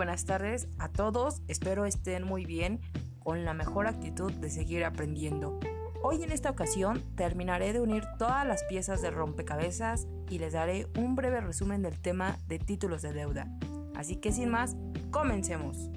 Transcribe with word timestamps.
buenas 0.00 0.24
tardes 0.24 0.66
a 0.78 0.88
todos, 0.88 1.42
espero 1.46 1.84
estén 1.84 2.22
muy 2.22 2.46
bien, 2.46 2.80
con 3.18 3.44
la 3.44 3.52
mejor 3.52 3.86
actitud 3.86 4.32
de 4.32 4.48
seguir 4.48 4.82
aprendiendo. 4.82 5.60
Hoy 6.02 6.22
en 6.22 6.32
esta 6.32 6.48
ocasión 6.48 7.04
terminaré 7.16 7.74
de 7.74 7.82
unir 7.82 8.04
todas 8.18 8.46
las 8.46 8.64
piezas 8.64 9.02
de 9.02 9.10
rompecabezas 9.10 10.06
y 10.30 10.38
les 10.38 10.54
daré 10.54 10.86
un 10.96 11.16
breve 11.16 11.42
resumen 11.42 11.82
del 11.82 12.00
tema 12.00 12.38
de 12.48 12.58
títulos 12.58 13.02
de 13.02 13.12
deuda. 13.12 13.46
Así 13.94 14.16
que 14.16 14.32
sin 14.32 14.48
más, 14.48 14.74
comencemos. 15.10 15.90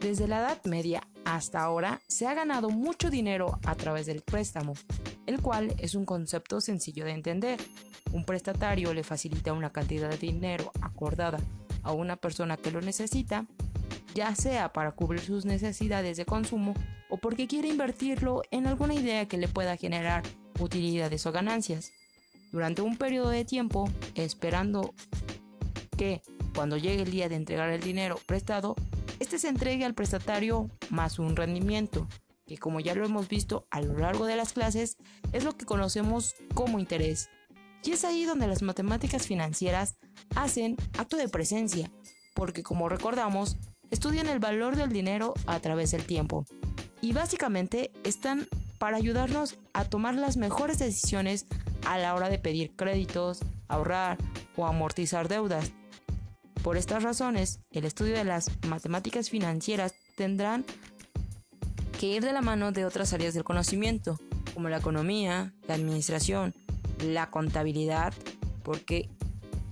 Desde 0.00 0.26
la 0.26 0.38
Edad 0.38 0.64
Media 0.64 1.02
hasta 1.34 1.60
ahora 1.62 2.00
se 2.06 2.26
ha 2.26 2.32
ganado 2.32 2.70
mucho 2.70 3.10
dinero 3.10 3.58
a 3.66 3.74
través 3.74 4.06
del 4.06 4.22
préstamo, 4.22 4.72
el 5.26 5.42
cual 5.42 5.74
es 5.76 5.94
un 5.94 6.06
concepto 6.06 6.62
sencillo 6.62 7.04
de 7.04 7.12
entender. 7.12 7.60
Un 8.12 8.24
prestatario 8.24 8.94
le 8.94 9.04
facilita 9.04 9.52
una 9.52 9.70
cantidad 9.70 10.08
de 10.08 10.16
dinero 10.16 10.72
acordada 10.80 11.38
a 11.82 11.92
una 11.92 12.16
persona 12.16 12.56
que 12.56 12.70
lo 12.70 12.80
necesita, 12.80 13.44
ya 14.14 14.34
sea 14.34 14.72
para 14.72 14.92
cubrir 14.92 15.20
sus 15.20 15.44
necesidades 15.44 16.16
de 16.16 16.24
consumo 16.24 16.72
o 17.10 17.18
porque 17.18 17.46
quiere 17.46 17.68
invertirlo 17.68 18.40
en 18.50 18.66
alguna 18.66 18.94
idea 18.94 19.28
que 19.28 19.36
le 19.36 19.48
pueda 19.48 19.76
generar 19.76 20.22
utilidades 20.58 21.26
o 21.26 21.32
ganancias. 21.32 21.92
Durante 22.52 22.80
un 22.80 22.96
periodo 22.96 23.28
de 23.28 23.44
tiempo, 23.44 23.90
esperando 24.14 24.94
que 25.98 26.22
cuando 26.54 26.78
llegue 26.78 27.02
el 27.02 27.10
día 27.10 27.28
de 27.28 27.36
entregar 27.36 27.68
el 27.68 27.82
dinero 27.82 28.18
prestado, 28.26 28.76
este 29.28 29.40
se 29.40 29.48
entregue 29.48 29.84
al 29.84 29.92
prestatario 29.92 30.70
más 30.88 31.18
un 31.18 31.36
rendimiento, 31.36 32.08
que 32.46 32.56
como 32.56 32.80
ya 32.80 32.94
lo 32.94 33.04
hemos 33.04 33.28
visto 33.28 33.66
a 33.70 33.82
lo 33.82 33.98
largo 33.98 34.24
de 34.24 34.36
las 34.36 34.54
clases, 34.54 34.96
es 35.34 35.44
lo 35.44 35.54
que 35.54 35.66
conocemos 35.66 36.34
como 36.54 36.78
interés. 36.78 37.28
Y 37.84 37.90
es 37.90 38.06
ahí 38.06 38.24
donde 38.24 38.46
las 38.46 38.62
matemáticas 38.62 39.26
financieras 39.26 39.98
hacen 40.34 40.76
acto 40.96 41.18
de 41.18 41.28
presencia, 41.28 41.92
porque 42.32 42.62
como 42.62 42.88
recordamos, 42.88 43.58
estudian 43.90 44.28
el 44.28 44.38
valor 44.38 44.76
del 44.76 44.88
dinero 44.88 45.34
a 45.46 45.60
través 45.60 45.90
del 45.90 46.06
tiempo. 46.06 46.46
Y 47.02 47.12
básicamente 47.12 47.90
están 48.04 48.48
para 48.78 48.96
ayudarnos 48.96 49.58
a 49.74 49.84
tomar 49.84 50.14
las 50.14 50.38
mejores 50.38 50.78
decisiones 50.78 51.44
a 51.86 51.98
la 51.98 52.14
hora 52.14 52.30
de 52.30 52.38
pedir 52.38 52.74
créditos, 52.76 53.40
ahorrar 53.68 54.16
o 54.56 54.64
amortizar 54.64 55.28
deudas, 55.28 55.70
por 56.62 56.76
estas 56.76 57.02
razones, 57.02 57.60
el 57.70 57.84
estudio 57.84 58.14
de 58.14 58.24
las 58.24 58.50
matemáticas 58.66 59.30
financieras 59.30 59.94
tendrán 60.16 60.64
que 61.98 62.06
ir 62.06 62.24
de 62.24 62.32
la 62.32 62.42
mano 62.42 62.72
de 62.72 62.84
otras 62.84 63.12
áreas 63.12 63.34
del 63.34 63.44
conocimiento, 63.44 64.18
como 64.54 64.68
la 64.68 64.78
economía, 64.78 65.54
la 65.66 65.74
administración, 65.74 66.54
la 67.02 67.30
contabilidad, 67.30 68.12
porque 68.62 69.08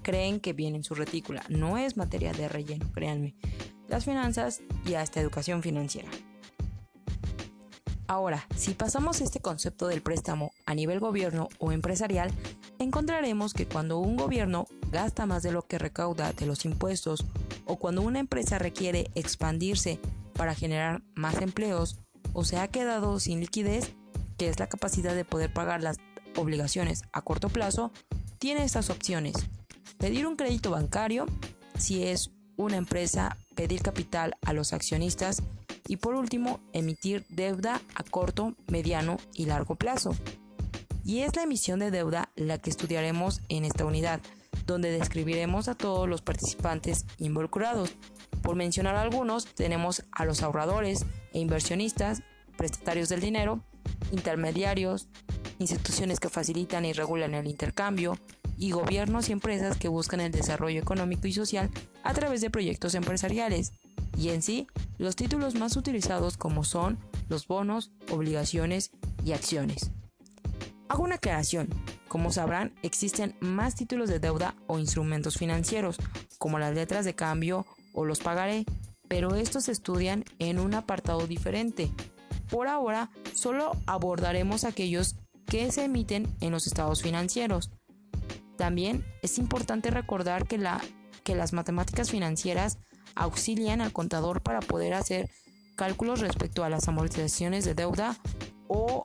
creen 0.03 0.41
que 0.41 0.53
viene 0.53 0.79
en 0.79 0.85
su 0.85 0.95
retícula. 0.95 1.45
No 1.49 1.79
es 1.79 1.97
materia 1.97 2.33
de 2.33 2.49
relleno, 2.49 2.91
créanme. 2.93 3.35
Las 3.89 4.05
finanzas 4.05 4.61
y 4.85 4.95
hasta 4.95 5.21
educación 5.21 5.63
financiera. 5.63 6.09
Ahora, 8.09 8.47
si 8.57 8.75
pasamos 8.75 9.21
este 9.21 9.41
concepto 9.41 9.89
del 9.89 10.03
préstamo 10.03 10.53
a 10.65 10.75
nivel 10.75 11.01
gobierno 11.01 11.49
o 11.59 11.73
empresarial, 11.73 12.31
encontraremos 12.79 13.55
que 13.55 13.67
cuando 13.67 13.99
un 13.99 14.17
gobierno 14.17 14.67
gasta 14.91 15.27
más 15.27 15.43
de 15.43 15.53
lo 15.53 15.63
que 15.63 15.79
recauda 15.79 16.33
de 16.33 16.47
los 16.47 16.65
impuestos 16.65 17.25
o 17.65 17.77
cuando 17.77 18.03
una 18.03 18.19
empresa 18.19 18.59
requiere 18.59 19.11
expandirse 19.15 19.99
para 20.35 20.55
generar 20.55 21.03
más 21.15 21.41
empleos 21.41 21.97
o 22.33 22.45
se 22.45 22.59
ha 22.59 22.69
quedado 22.69 23.19
sin 23.21 23.41
liquidez, 23.41 23.95
que 24.37 24.49
es 24.49 24.59
la 24.59 24.69
capacidad 24.69 25.15
de 25.15 25.25
poder 25.25 25.53
pagar 25.53 25.83
las 25.83 25.97
obligaciones 26.37 27.03
a 27.13 27.23
corto 27.23 27.49
plazo, 27.49 27.93
tiene 28.39 28.65
estas 28.65 28.91
opciones. 28.91 29.35
Pedir 29.99 30.27
un 30.27 30.37
crédito 30.37 30.71
bancario, 30.71 31.27
si 31.79 32.05
es 32.05 32.31
una 32.57 32.77
empresa, 32.77 33.39
pedir 33.55 33.83
capital 33.83 34.37
a 34.45 34.53
los 34.53 34.73
accionistas 34.73 35.43
y 35.89 35.97
por 35.97 36.15
último, 36.15 36.61
emitir 36.73 37.25
deuda 37.29 37.81
a 37.95 38.03
corto, 38.03 38.55
mediano 38.69 39.19
y 39.35 39.47
largo 39.47 39.77
plazo. 39.77 40.15
Y 41.07 41.21
es 41.21 41.37
la 41.37 41.45
emisión 41.45 41.79
de 41.79 41.93
deuda 41.93 42.31
la 42.35 42.59
que 42.59 42.69
estudiaremos 42.69 43.41
en 43.49 43.65
esta 43.65 43.85
unidad, 43.85 44.21
donde 44.67 44.91
describiremos 44.91 45.69
a 45.69 45.77
todos 45.77 46.09
los 46.09 46.21
participantes 46.21 47.07
involucrados. 47.19 47.93
Por 48.43 48.57
mencionar 48.57 48.97
algunos, 48.97 49.47
tenemos 49.47 50.03
a 50.11 50.25
los 50.25 50.43
ahorradores 50.43 51.07
e 51.33 51.39
inversionistas, 51.39 52.25
prestatarios 52.57 53.09
del 53.09 53.21
dinero, 53.21 53.61
intermediarios, 54.11 55.07
instituciones 55.61 56.19
que 56.19 56.29
facilitan 56.29 56.85
y 56.85 56.93
regulan 56.93 57.35
el 57.35 57.47
intercambio, 57.47 58.19
y 58.59 58.73
gobiernos 58.73 59.29
y 59.29 59.33
empresas 59.33 59.77
que 59.77 59.87
buscan 59.87 60.21
el 60.21 60.33
desarrollo 60.33 60.81
económico 60.81 61.29
y 61.29 61.33
social 61.33 61.71
a 62.03 62.15
través 62.15 62.41
de 62.41 62.51
proyectos 62.51 62.97
empresariales, 62.97 63.73
y 64.19 64.31
en 64.31 64.43
sí 64.43 64.67
los 64.99 65.15
títulos 65.15 65.55
más 65.55 65.77
utilizados 65.77 66.37
como 66.37 66.65
son 66.65 66.99
los 67.29 67.47
bonos, 67.47 67.93
obligaciones 68.11 68.91
y 69.25 69.33
acciones. 69.33 69.93
Hago 70.89 71.03
una 71.03 71.17
aclaración. 71.17 71.69
Como 72.09 72.31
sabrán, 72.31 72.73
existen 72.83 73.35
más 73.41 73.75
títulos 73.75 74.09
de 74.09 74.21
deuda 74.21 74.55
o 74.67 74.79
instrumentos 74.79 75.37
financieros, 75.37 75.97
como 76.39 76.59
las 76.59 76.75
letras 76.75 77.05
de 77.05 77.15
cambio 77.15 77.67
o 77.93 78.05
los 78.05 78.21
pagaré, 78.21 78.65
pero 79.09 79.35
estos 79.35 79.65
se 79.65 79.73
estudian 79.73 80.25
en 80.39 80.59
un 80.59 80.75
apartado 80.75 81.27
diferente. 81.27 81.91
Por 82.51 82.69
ahora, 82.69 83.11
solo 83.35 83.73
abordaremos 83.87 84.65
aquellos 84.65 85.17
que 85.47 85.71
se 85.73 85.85
emiten 85.85 86.27
en 86.41 86.53
los 86.53 86.67
estados 86.67 87.03
financieros. 87.03 87.71
También 88.57 89.05
es 89.23 89.39
importante 89.39 89.91
recordar 89.91 90.47
que, 90.47 90.61
que 91.25 91.35
las 91.35 91.53
matemáticas 91.53 92.11
financieras 92.11 92.79
auxilian 93.15 93.81
al 93.81 93.93
contador 93.93 94.43
para 94.43 94.61
poder 94.61 94.95
hacer 94.95 95.31
cálculos 95.77 96.21
respecto 96.21 96.65
a 96.65 96.71
las 96.71 96.89
amortizaciones 96.89 97.65
de 97.65 97.75
deuda 97.75 98.17
o 98.69 99.03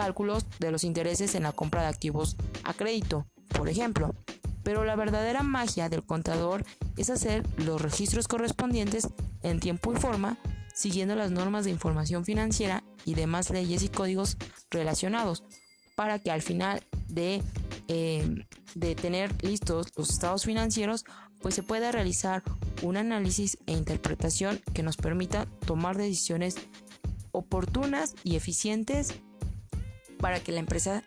cálculos 0.00 0.46
de 0.58 0.70
los 0.70 0.82
intereses 0.82 1.34
en 1.34 1.42
la 1.42 1.52
compra 1.52 1.82
de 1.82 1.88
activos 1.88 2.34
a 2.64 2.72
crédito, 2.72 3.26
por 3.50 3.68
ejemplo. 3.68 4.14
Pero 4.62 4.82
la 4.86 4.96
verdadera 4.96 5.42
magia 5.42 5.90
del 5.90 6.04
contador 6.04 6.64
es 6.96 7.10
hacer 7.10 7.46
los 7.58 7.82
registros 7.82 8.26
correspondientes 8.26 9.08
en 9.42 9.60
tiempo 9.60 9.92
y 9.92 9.96
forma, 9.96 10.38
siguiendo 10.74 11.16
las 11.16 11.32
normas 11.32 11.66
de 11.66 11.70
información 11.70 12.24
financiera 12.24 12.82
y 13.04 13.12
demás 13.12 13.50
leyes 13.50 13.82
y 13.82 13.90
códigos 13.90 14.38
relacionados, 14.70 15.44
para 15.96 16.18
que 16.18 16.30
al 16.30 16.40
final 16.40 16.82
de, 17.08 17.42
eh, 17.88 18.46
de 18.74 18.94
tener 18.94 19.30
listos 19.44 19.88
los 19.98 20.08
estados 20.08 20.46
financieros, 20.46 21.04
pues 21.42 21.54
se 21.54 21.62
pueda 21.62 21.92
realizar 21.92 22.42
un 22.80 22.96
análisis 22.96 23.58
e 23.66 23.72
interpretación 23.72 24.62
que 24.72 24.82
nos 24.82 24.96
permita 24.96 25.44
tomar 25.66 25.98
decisiones 25.98 26.56
oportunas 27.32 28.14
y 28.24 28.36
eficientes 28.36 29.20
para 30.20 30.40
que 30.40 30.52
la 30.52 30.60
empresa 30.60 31.02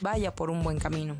vaya 0.00 0.34
por 0.34 0.50
un 0.50 0.62
buen 0.62 0.78
camino. 0.78 1.16